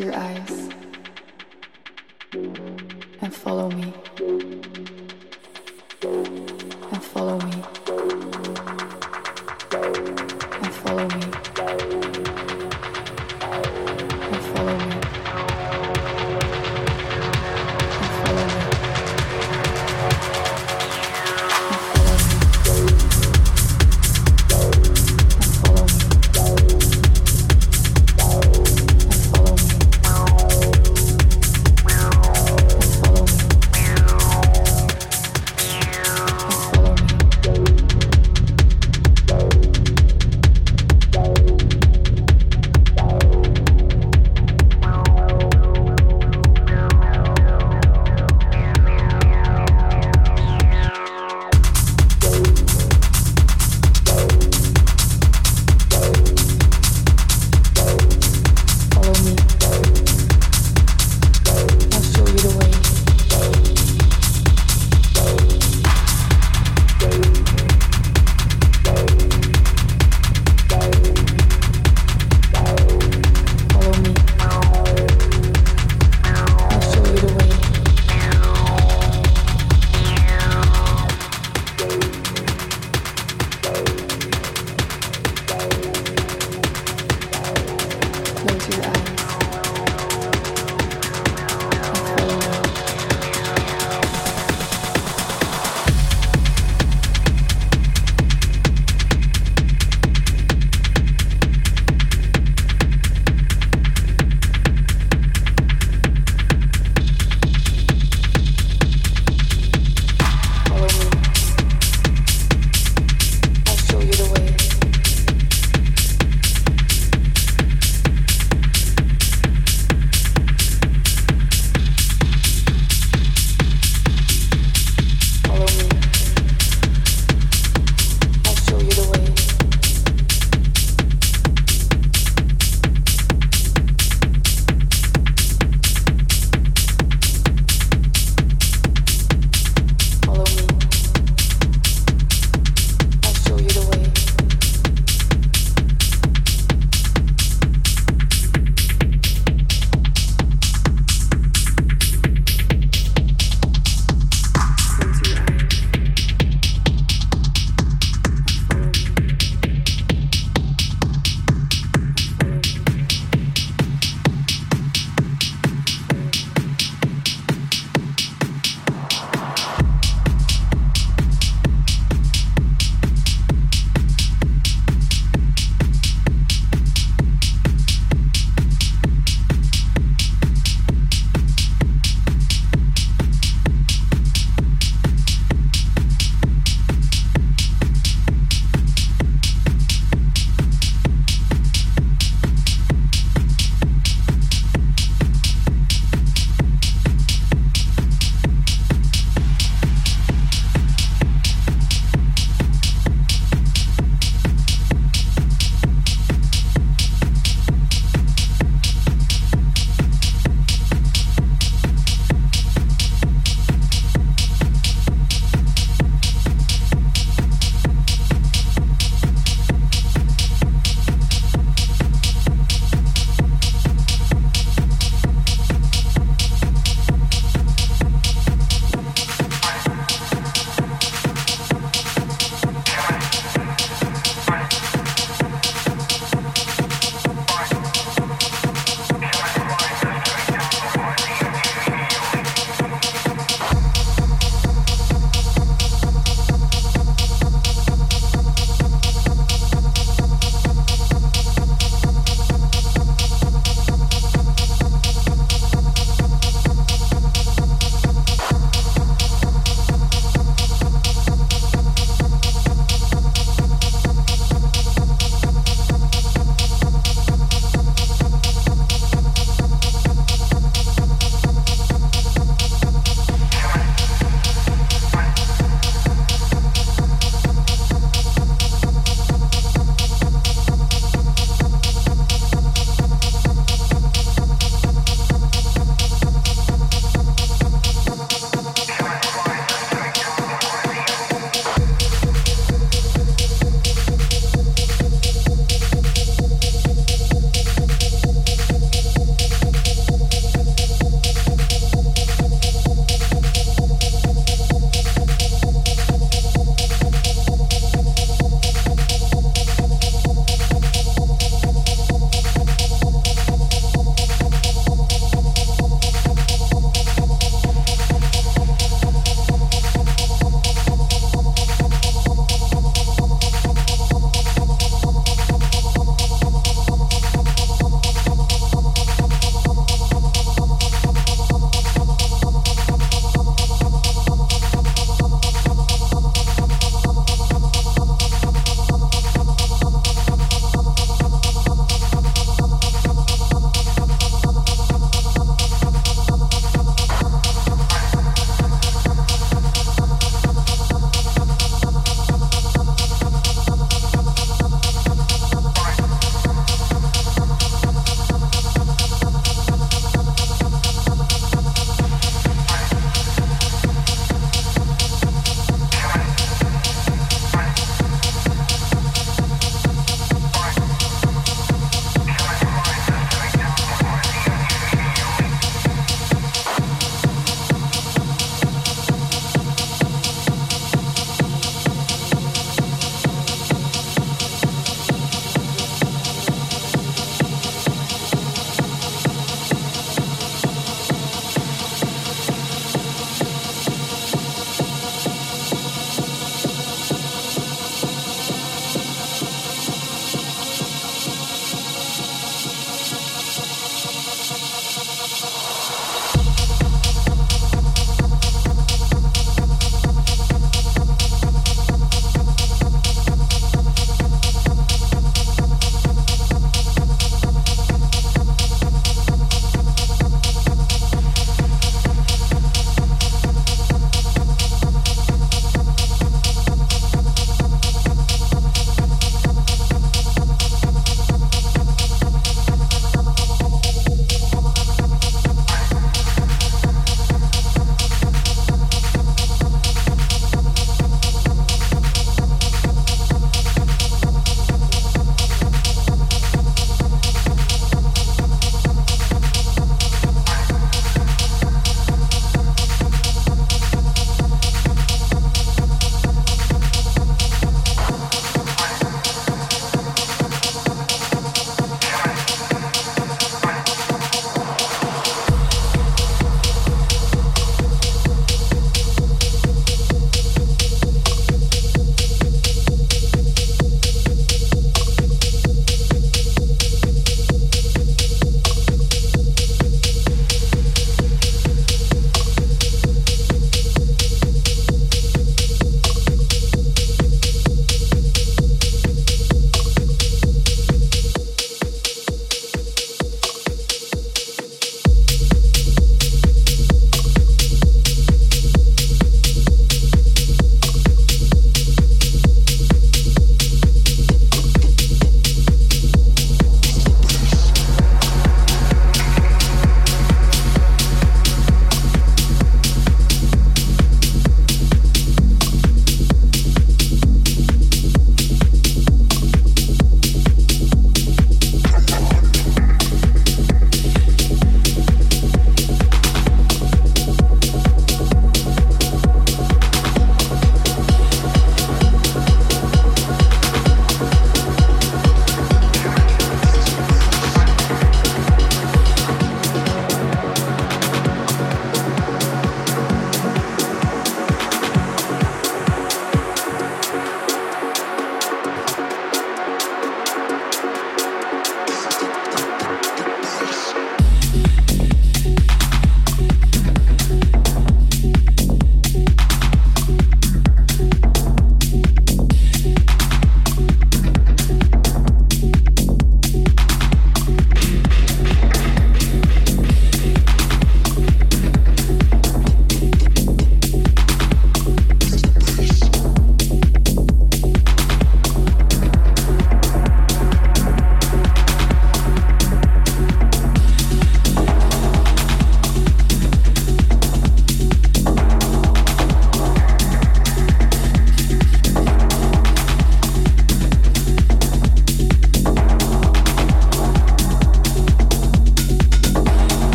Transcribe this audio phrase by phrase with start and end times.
[0.00, 0.57] and follow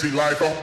[0.00, 0.40] crazy life.
[0.40, 0.57] I'm